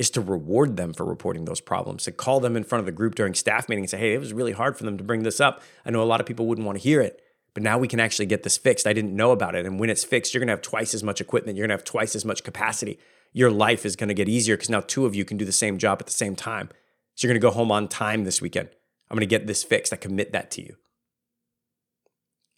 is 0.00 0.08
to 0.08 0.20
reward 0.22 0.78
them 0.78 0.94
for 0.94 1.04
reporting 1.04 1.44
those 1.44 1.60
problems, 1.60 2.04
to 2.04 2.10
call 2.10 2.40
them 2.40 2.56
in 2.56 2.64
front 2.64 2.80
of 2.80 2.86
the 2.86 2.92
group 2.92 3.14
during 3.14 3.34
staff 3.34 3.68
meeting 3.68 3.84
and 3.84 3.90
say, 3.90 3.98
hey, 3.98 4.14
it 4.14 4.18
was 4.18 4.32
really 4.32 4.52
hard 4.52 4.78
for 4.78 4.84
them 4.84 4.96
to 4.96 5.04
bring 5.04 5.24
this 5.24 5.40
up. 5.40 5.60
I 5.84 5.90
know 5.90 6.02
a 6.02 6.04
lot 6.04 6.20
of 6.20 6.26
people 6.26 6.46
wouldn't 6.46 6.66
want 6.66 6.78
to 6.78 6.82
hear 6.82 7.02
it, 7.02 7.20
but 7.52 7.62
now 7.62 7.76
we 7.76 7.86
can 7.86 8.00
actually 8.00 8.24
get 8.24 8.42
this 8.42 8.56
fixed. 8.56 8.86
I 8.86 8.94
didn't 8.94 9.14
know 9.14 9.30
about 9.30 9.54
it. 9.54 9.66
And 9.66 9.78
when 9.78 9.90
it's 9.90 10.02
fixed, 10.02 10.32
you're 10.32 10.38
going 10.38 10.46
to 10.46 10.52
have 10.52 10.62
twice 10.62 10.94
as 10.94 11.02
much 11.02 11.20
equipment, 11.20 11.58
you're 11.58 11.66
going 11.66 11.76
to 11.76 11.82
have 11.82 11.84
twice 11.84 12.16
as 12.16 12.24
much 12.24 12.44
capacity. 12.44 12.98
Your 13.34 13.50
life 13.50 13.84
is 13.84 13.94
going 13.94 14.08
to 14.08 14.14
get 14.14 14.26
easier 14.26 14.56
because 14.56 14.70
now 14.70 14.80
two 14.80 15.04
of 15.04 15.14
you 15.14 15.26
can 15.26 15.36
do 15.36 15.44
the 15.44 15.52
same 15.52 15.76
job 15.76 15.98
at 16.00 16.06
the 16.06 16.12
same 16.12 16.34
time. 16.34 16.70
So 17.14 17.28
you're 17.28 17.34
going 17.34 17.40
to 17.42 17.46
go 17.46 17.54
home 17.54 17.70
on 17.70 17.86
time 17.86 18.24
this 18.24 18.40
weekend. 18.40 18.70
I'm 19.10 19.16
going 19.16 19.20
to 19.20 19.26
get 19.26 19.46
this 19.46 19.62
fixed. 19.62 19.92
I 19.92 19.96
commit 19.96 20.32
that 20.32 20.50
to 20.52 20.62
you. 20.62 20.76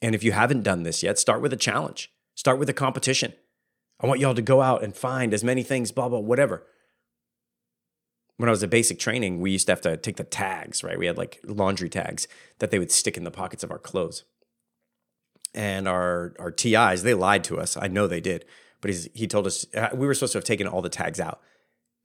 And 0.00 0.14
if 0.14 0.22
you 0.22 0.30
haven't 0.30 0.62
done 0.62 0.84
this 0.84 1.02
yet, 1.02 1.18
start 1.18 1.42
with 1.42 1.52
a 1.52 1.56
challenge. 1.56 2.12
Start 2.37 2.61
with 2.61 2.68
a 2.68 2.72
competition. 2.72 3.32
I 3.99 4.06
want 4.06 4.20
y'all 4.20 4.34
to 4.34 4.42
go 4.42 4.62
out 4.62 4.84
and 4.84 4.94
find 4.94 5.34
as 5.34 5.42
many 5.42 5.64
things, 5.64 5.90
blah, 5.90 6.08
blah, 6.08 6.20
whatever. 6.20 6.64
When 8.42 8.49
I 8.49 8.50
was 8.50 8.62
at 8.62 8.70
basic 8.70 8.99
training, 8.99 9.40
we 9.40 9.52
used 9.52 9.66
to 9.66 9.72
have 9.72 9.80
to 9.82 9.96
take 9.96 10.16
the 10.16 10.25
tags, 10.25 10.82
right? 10.82 10.99
We 10.99 11.06
had 11.06 11.16
like 11.16 11.40
laundry 11.44 11.88
tags 11.88 12.26
that 12.58 12.70
they 12.70 12.78
would 12.78 12.90
stick 12.90 13.16
in 13.16 13.25
the 13.25 13.30
pockets 13.30 13.62
of 13.62 13.70
our 13.70 13.78
clothes. 13.78 14.25
And 15.54 15.87
our, 15.87 16.34
our 16.38 16.50
TIs, 16.50 17.02
they 17.02 17.14
lied 17.14 17.44
to 17.44 17.58
us. 17.58 17.76
I 17.76 17.87
know 17.87 18.06
they 18.06 18.20
did. 18.20 18.44
But 18.80 18.90
he's, 18.90 19.08
he 19.14 19.26
told 19.26 19.46
us, 19.46 19.64
uh, 19.75 19.90
we 19.94 20.06
were 20.06 20.14
supposed 20.14 20.32
to 20.32 20.38
have 20.38 20.44
taken 20.44 20.66
all 20.66 20.82
the 20.82 20.88
tags 20.88 21.20
out. 21.20 21.40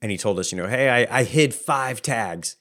And 0.02 0.12
he 0.12 0.18
told 0.18 0.38
us, 0.38 0.52
you 0.52 0.58
know, 0.58 0.68
hey, 0.68 1.08
I, 1.08 1.20
I 1.20 1.24
hid 1.24 1.56
five 1.56 2.02
tags 2.02 2.56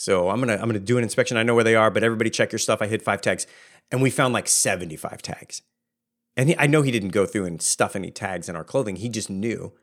so 0.00 0.30
I'm 0.30 0.40
gonna 0.40 0.54
I'm 0.54 0.66
gonna 0.66 0.80
do 0.80 0.96
an 0.96 1.02
inspection. 1.02 1.36
I 1.36 1.42
know 1.42 1.54
where 1.54 1.62
they 1.62 1.74
are, 1.74 1.90
but 1.90 2.02
everybody 2.02 2.30
check 2.30 2.52
your 2.52 2.58
stuff. 2.58 2.80
I 2.80 2.86
hid 2.86 3.02
five 3.02 3.20
tags, 3.20 3.46
and 3.92 4.00
we 4.00 4.08
found 4.08 4.32
like 4.32 4.48
75 4.48 5.20
tags. 5.20 5.60
And 6.38 6.48
he, 6.48 6.56
I 6.56 6.66
know 6.66 6.80
he 6.80 6.90
didn't 6.90 7.10
go 7.10 7.26
through 7.26 7.44
and 7.44 7.60
stuff 7.60 7.94
any 7.94 8.10
tags 8.10 8.48
in 8.48 8.56
our 8.56 8.64
clothing. 8.64 8.96
He 8.96 9.10
just 9.10 9.28
knew, 9.28 9.74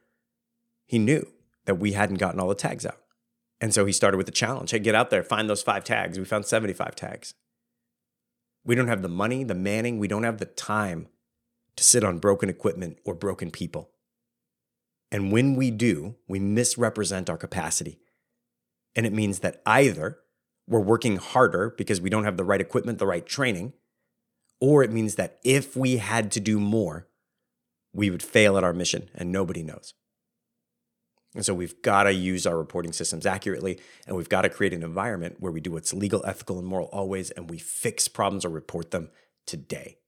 he 0.87 0.97
knew 0.97 1.27
that 1.65 1.75
we 1.75 1.91
hadn't 1.91 2.15
gotten 2.15 2.39
all 2.39 2.47
the 2.47 2.55
tags 2.55 2.83
out. 2.83 2.97
And 3.59 3.73
so 3.73 3.85
he 3.85 3.93
started 3.93 4.17
with 4.17 4.27
the 4.27 4.31
challenge. 4.31 4.71
Hey, 4.71 4.79
get 4.79 4.95
out 4.95 5.09
there, 5.09 5.23
find 5.23 5.49
those 5.49 5.63
five 5.63 5.83
tags. 5.83 6.19
We 6.19 6.25
found 6.25 6.45
75 6.45 6.95
tags. 6.95 7.33
We 8.63 8.75
don't 8.75 8.87
have 8.87 9.01
the 9.01 9.09
money, 9.09 9.43
the 9.43 9.55
manning, 9.55 9.97
we 9.97 10.07
don't 10.07 10.23
have 10.23 10.37
the 10.37 10.45
time 10.45 11.07
to 11.75 11.83
sit 11.83 12.03
on 12.03 12.19
broken 12.19 12.49
equipment 12.49 12.99
or 13.05 13.13
broken 13.13 13.49
people. 13.49 13.91
And 15.11 15.31
when 15.31 15.55
we 15.55 15.71
do, 15.71 16.15
we 16.27 16.39
misrepresent 16.39 17.29
our 17.29 17.37
capacity. 17.37 17.99
And 18.95 19.05
it 19.05 19.13
means 19.13 19.39
that 19.39 19.61
either 19.65 20.19
we're 20.67 20.81
working 20.81 21.17
harder 21.17 21.73
because 21.77 22.01
we 22.01 22.09
don't 22.09 22.25
have 22.25 22.35
the 22.35 22.43
right 22.43 22.59
equipment, 22.59 22.99
the 22.99 23.07
right 23.07 23.25
training, 23.25 23.73
or 24.59 24.83
it 24.83 24.91
means 24.91 25.15
that 25.15 25.39
if 25.43 25.77
we 25.77 25.97
had 25.97 26.31
to 26.31 26.39
do 26.39 26.59
more, 26.59 27.07
we 27.93 28.09
would 28.09 28.23
fail 28.23 28.57
at 28.57 28.63
our 28.63 28.73
mission 28.73 29.09
and 29.15 29.31
nobody 29.31 29.63
knows. 29.63 29.93
And 31.37 31.45
so 31.45 31.53
we've 31.53 31.79
got 31.83 32.03
to 32.03 32.13
use 32.13 32.47
our 32.47 32.57
reporting 32.57 32.91
systems 32.91 33.27
accurately 33.27 33.79
and 34.07 34.17
we've 34.17 34.27
got 34.27 34.41
to 34.41 34.49
create 34.49 34.73
an 34.73 34.81
environment 34.81 35.35
where 35.39 35.51
we 35.51 35.61
do 35.61 35.71
what's 35.71 35.93
legal, 35.93 36.25
ethical, 36.25 36.57
and 36.57 36.67
moral 36.67 36.87
always, 36.87 37.29
and 37.29 37.47
we 37.47 37.59
fix 37.59 38.07
problems 38.07 38.43
or 38.43 38.49
report 38.49 38.89
them 38.89 39.11
today. 39.45 39.99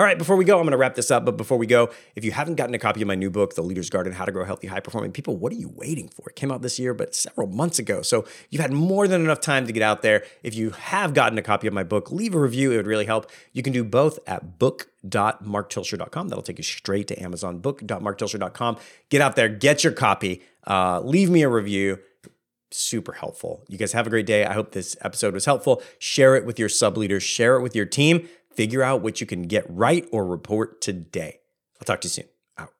All 0.00 0.06
right, 0.06 0.16
before 0.16 0.36
we 0.36 0.46
go, 0.46 0.56
I'm 0.56 0.62
going 0.62 0.70
to 0.70 0.78
wrap 0.78 0.94
this 0.94 1.10
up. 1.10 1.26
But 1.26 1.36
before 1.36 1.58
we 1.58 1.66
go, 1.66 1.90
if 2.16 2.24
you 2.24 2.32
haven't 2.32 2.54
gotten 2.54 2.74
a 2.74 2.78
copy 2.78 3.02
of 3.02 3.06
my 3.06 3.14
new 3.14 3.28
book, 3.28 3.54
The 3.54 3.60
Leader's 3.60 3.90
Garden 3.90 4.14
How 4.14 4.24
to 4.24 4.32
Grow 4.32 4.46
Healthy, 4.46 4.68
High 4.68 4.80
Performing 4.80 5.12
People, 5.12 5.36
what 5.36 5.52
are 5.52 5.56
you 5.56 5.68
waiting 5.68 6.08
for? 6.08 6.30
It 6.30 6.36
came 6.36 6.50
out 6.50 6.62
this 6.62 6.78
year, 6.78 6.94
but 6.94 7.14
several 7.14 7.48
months 7.48 7.78
ago. 7.78 8.00
So 8.00 8.24
you've 8.48 8.62
had 8.62 8.72
more 8.72 9.06
than 9.06 9.20
enough 9.20 9.42
time 9.42 9.66
to 9.66 9.74
get 9.74 9.82
out 9.82 10.00
there. 10.00 10.24
If 10.42 10.54
you 10.54 10.70
have 10.70 11.12
gotten 11.12 11.36
a 11.36 11.42
copy 11.42 11.66
of 11.66 11.74
my 11.74 11.82
book, 11.82 12.10
leave 12.10 12.34
a 12.34 12.40
review. 12.40 12.72
It 12.72 12.76
would 12.76 12.86
really 12.86 13.04
help. 13.04 13.30
You 13.52 13.62
can 13.62 13.74
do 13.74 13.84
both 13.84 14.18
at 14.26 14.58
book.marktilscher.com. 14.58 16.28
That'll 16.28 16.44
take 16.44 16.56
you 16.56 16.64
straight 16.64 17.06
to 17.08 17.22
Amazon. 17.22 17.58
Book.marktilscher.com. 17.58 18.78
Get 19.10 19.20
out 19.20 19.36
there, 19.36 19.50
get 19.50 19.84
your 19.84 19.92
copy, 19.92 20.40
uh, 20.66 21.02
leave 21.02 21.28
me 21.28 21.42
a 21.42 21.48
review 21.50 21.98
super 22.72 23.12
helpful. 23.12 23.64
You 23.68 23.78
guys 23.78 23.92
have 23.92 24.06
a 24.06 24.10
great 24.10 24.26
day. 24.26 24.44
I 24.44 24.52
hope 24.52 24.72
this 24.72 24.96
episode 25.00 25.34
was 25.34 25.44
helpful. 25.44 25.82
Share 25.98 26.36
it 26.36 26.44
with 26.44 26.58
your 26.58 26.68
sub 26.68 26.96
leaders, 26.96 27.22
share 27.22 27.56
it 27.56 27.62
with 27.62 27.74
your 27.74 27.86
team. 27.86 28.28
Figure 28.54 28.82
out 28.82 29.02
what 29.02 29.20
you 29.20 29.26
can 29.26 29.42
get 29.42 29.64
right 29.68 30.06
or 30.12 30.26
report 30.26 30.80
today. 30.80 31.40
I'll 31.80 31.84
talk 31.84 32.00
to 32.02 32.06
you 32.06 32.10
soon. 32.10 32.24
Out. 32.58 32.72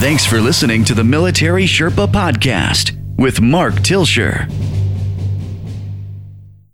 Thanks 0.00 0.26
for 0.26 0.40
listening 0.40 0.84
to 0.84 0.94
the 0.94 1.04
Military 1.04 1.64
Sherpa 1.64 2.06
Podcast 2.06 2.96
with 3.16 3.40
Mark 3.40 3.74
Tilscher. 3.74 4.50